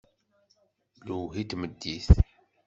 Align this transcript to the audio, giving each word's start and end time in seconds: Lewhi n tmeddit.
Lewhi 1.05 1.43
n 1.43 1.47
tmeddit. 1.49 2.07